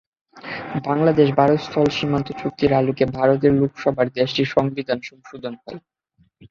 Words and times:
বাংলাদেশ-ভারত 0.87 1.59
স্থল 1.61 1.87
সীমান্ত 1.91 2.27
চুক্তির 2.39 2.71
আলোকে 2.73 3.03
ভারতের 3.17 3.53
লোকসভায় 3.53 4.11
দেশটির 4.17 4.47
সংবিধান 4.55 4.99
সংশোধন 5.09 5.53
হয়। 5.57 5.79